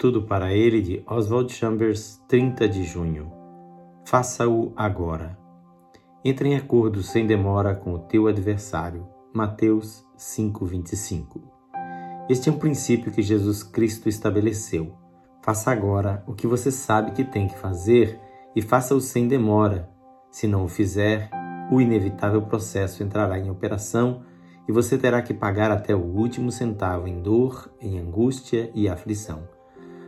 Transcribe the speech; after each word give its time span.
Tudo 0.00 0.22
para 0.22 0.54
ele 0.54 0.80
de 0.80 1.02
Oswald 1.06 1.52
Chambers, 1.52 2.22
30 2.26 2.66
de 2.66 2.84
junho. 2.84 3.30
Faça-o 4.06 4.72
agora. 4.74 5.38
Entre 6.24 6.48
em 6.48 6.56
acordo 6.56 7.02
sem 7.02 7.26
demora 7.26 7.74
com 7.74 7.92
o 7.92 7.98
teu 7.98 8.26
adversário. 8.26 9.06
Mateus 9.30 10.02
5:25. 10.16 11.42
Este 12.30 12.48
é 12.48 12.52
um 12.52 12.56
princípio 12.56 13.12
que 13.12 13.20
Jesus 13.20 13.62
Cristo 13.62 14.08
estabeleceu. 14.08 14.94
Faça 15.42 15.70
agora 15.70 16.24
o 16.26 16.32
que 16.32 16.46
você 16.46 16.70
sabe 16.70 17.10
que 17.10 17.22
tem 17.22 17.46
que 17.46 17.58
fazer 17.58 18.18
e 18.56 18.62
faça-o 18.62 19.02
sem 19.02 19.28
demora. 19.28 19.90
Se 20.30 20.46
não 20.46 20.64
o 20.64 20.68
fizer, 20.68 21.28
o 21.70 21.78
inevitável 21.78 22.40
processo 22.40 23.02
entrará 23.02 23.38
em 23.38 23.50
operação 23.50 24.22
e 24.66 24.72
você 24.72 24.96
terá 24.96 25.20
que 25.20 25.34
pagar 25.34 25.70
até 25.70 25.94
o 25.94 26.00
último 26.00 26.50
centavo 26.50 27.06
em 27.06 27.20
dor, 27.20 27.70
em 27.78 27.98
angústia 27.98 28.70
e 28.74 28.88
aflição. 28.88 29.59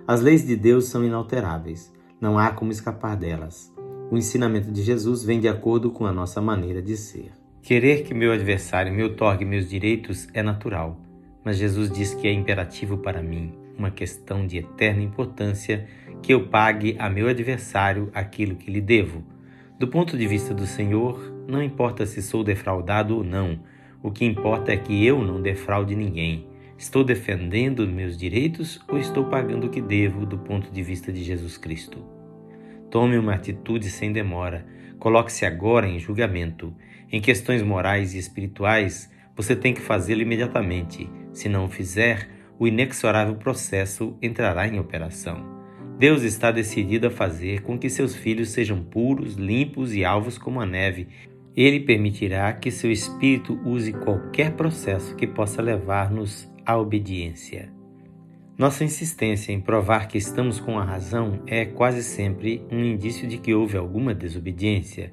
As 0.06 0.20
leis 0.20 0.44
de 0.44 0.56
Deus 0.56 0.86
são 0.86 1.04
inalteráveis, 1.04 1.92
não 2.20 2.36
há 2.36 2.50
como 2.50 2.72
escapar 2.72 3.16
delas. 3.16 3.72
O 4.10 4.16
ensinamento 4.16 4.72
de 4.72 4.82
Jesus 4.82 5.22
vem 5.22 5.38
de 5.38 5.46
acordo 5.46 5.92
com 5.92 6.04
a 6.04 6.12
nossa 6.12 6.40
maneira 6.40 6.82
de 6.82 6.96
ser. 6.96 7.30
Querer 7.62 8.02
que 8.02 8.12
meu 8.12 8.32
adversário 8.32 8.92
me 8.92 9.04
otorgue 9.04 9.44
meus 9.44 9.70
direitos 9.70 10.26
é 10.34 10.42
natural, 10.42 11.00
mas 11.44 11.56
Jesus 11.56 11.88
diz 11.88 12.14
que 12.14 12.26
é 12.26 12.32
imperativo 12.32 12.98
para 12.98 13.22
mim, 13.22 13.54
uma 13.78 13.92
questão 13.92 14.44
de 14.44 14.58
eterna 14.58 15.02
importância, 15.02 15.86
que 16.20 16.34
eu 16.34 16.48
pague 16.48 16.96
a 16.98 17.08
meu 17.08 17.28
adversário 17.28 18.10
aquilo 18.12 18.56
que 18.56 18.72
lhe 18.72 18.80
devo. 18.80 19.22
Do 19.78 19.86
ponto 19.86 20.18
de 20.18 20.26
vista 20.26 20.52
do 20.52 20.66
Senhor, 20.66 21.32
não 21.46 21.62
importa 21.62 22.06
se 22.06 22.20
sou 22.20 22.42
defraudado 22.42 23.16
ou 23.16 23.22
não, 23.22 23.60
o 24.02 24.10
que 24.10 24.24
importa 24.24 24.72
é 24.72 24.76
que 24.76 25.06
eu 25.06 25.22
não 25.22 25.40
defraude 25.40 25.94
ninguém. 25.94 26.51
Estou 26.82 27.04
defendendo 27.04 27.86
meus 27.86 28.18
direitos 28.18 28.80
ou 28.88 28.98
estou 28.98 29.26
pagando 29.26 29.68
o 29.68 29.70
que 29.70 29.80
devo 29.80 30.26
do 30.26 30.36
ponto 30.36 30.68
de 30.72 30.82
vista 30.82 31.12
de 31.12 31.22
Jesus 31.22 31.56
Cristo? 31.56 32.04
Tome 32.90 33.16
uma 33.16 33.34
atitude 33.34 33.88
sem 33.88 34.12
demora. 34.12 34.66
Coloque-se 34.98 35.46
agora 35.46 35.86
em 35.86 36.00
julgamento. 36.00 36.74
Em 37.08 37.20
questões 37.20 37.62
morais 37.62 38.16
e 38.16 38.18
espirituais, 38.18 39.08
você 39.36 39.54
tem 39.54 39.72
que 39.72 39.80
fazê-lo 39.80 40.22
imediatamente. 40.22 41.08
Se 41.32 41.48
não 41.48 41.66
o 41.66 41.68
fizer, 41.68 42.28
o 42.58 42.66
inexorável 42.66 43.36
processo 43.36 44.18
entrará 44.20 44.66
em 44.66 44.80
operação. 44.80 45.46
Deus 46.00 46.24
está 46.24 46.50
decidido 46.50 47.06
a 47.06 47.10
fazer 47.12 47.62
com 47.62 47.78
que 47.78 47.88
seus 47.88 48.16
filhos 48.16 48.48
sejam 48.48 48.82
puros, 48.82 49.36
limpos 49.36 49.94
e 49.94 50.04
alvos 50.04 50.36
como 50.36 50.60
a 50.60 50.66
neve. 50.66 51.06
Ele 51.54 51.78
permitirá 51.78 52.52
que 52.52 52.72
seu 52.72 52.90
espírito 52.90 53.56
use 53.64 53.92
qualquer 53.92 54.56
processo 54.56 55.14
que 55.14 55.28
possa 55.28 55.62
levar-nos 55.62 56.50
a 56.64 56.76
obediência. 56.76 57.70
Nossa 58.56 58.84
insistência 58.84 59.50
em 59.50 59.60
provar 59.60 60.06
que 60.06 60.18
estamos 60.18 60.60
com 60.60 60.78
a 60.78 60.84
razão 60.84 61.42
é 61.46 61.64
quase 61.64 62.02
sempre 62.02 62.64
um 62.70 62.84
indício 62.84 63.26
de 63.26 63.38
que 63.38 63.54
houve 63.54 63.76
alguma 63.76 64.14
desobediência. 64.14 65.12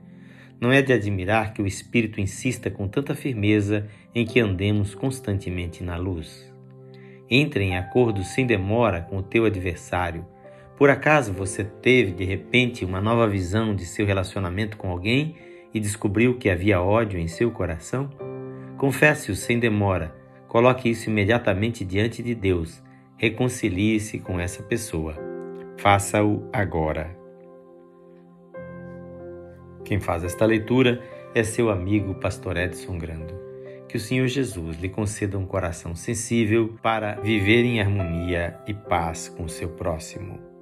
Não 0.59 0.71
é 0.71 0.81
de 0.81 0.91
admirar 0.91 1.53
que 1.53 1.61
o 1.61 1.65
Espírito 1.65 2.19
insista 2.19 2.69
com 2.69 2.87
tanta 2.87 3.15
firmeza 3.15 3.87
em 4.13 4.25
que 4.25 4.41
andemos 4.41 4.93
constantemente 4.93 5.83
na 5.83 5.95
luz. 5.95 6.53
Entre 7.29 7.63
em 7.63 7.77
acordo 7.77 8.23
sem 8.23 8.45
demora 8.45 9.01
com 9.01 9.17
o 9.17 9.23
teu 9.23 9.45
adversário. 9.45 10.25
Por 10.77 10.89
acaso 10.89 11.31
você 11.31 11.63
teve 11.63 12.11
de 12.11 12.25
repente 12.25 12.83
uma 12.83 12.99
nova 12.99 13.27
visão 13.27 13.73
de 13.73 13.85
seu 13.85 14.05
relacionamento 14.05 14.75
com 14.75 14.91
alguém 14.91 15.35
e 15.73 15.79
descobriu 15.79 16.37
que 16.37 16.49
havia 16.49 16.81
ódio 16.81 17.17
em 17.17 17.27
seu 17.27 17.51
coração? 17.51 18.09
Confesse-o 18.77 19.35
sem 19.35 19.59
demora 19.59 20.18
Coloque 20.49 20.89
isso 20.89 21.11
imediatamente 21.11 21.85
diante 21.85 22.23
de 22.23 22.33
Deus. 22.33 22.83
Reconcilie-se 23.17 24.17
com 24.17 24.39
essa 24.39 24.63
pessoa. 24.63 25.15
Faça-o 25.77 26.49
agora. 26.51 27.15
Quem 29.85 29.99
faz 29.99 30.23
esta 30.23 30.45
leitura 30.45 31.01
é 31.35 31.43
seu 31.43 31.69
amigo 31.69 32.15
Pastor 32.15 32.57
Edson 32.57 32.97
Grando. 32.97 33.33
Que 33.87 33.97
o 33.97 33.99
Senhor 33.99 34.27
Jesus 34.27 34.79
lhe 34.79 34.89
conceda 34.89 35.37
um 35.37 35.45
coração 35.45 35.95
sensível 35.95 36.75
para 36.81 37.21
viver 37.21 37.63
em 37.63 37.79
harmonia 37.79 38.59
e 38.67 38.73
paz 38.73 39.29
com 39.29 39.43
o 39.43 39.49
seu 39.49 39.69
próximo. 39.69 40.58